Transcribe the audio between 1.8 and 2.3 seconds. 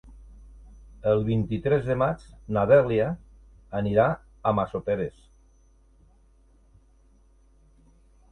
de maig